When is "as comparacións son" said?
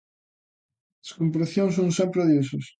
1.03-1.89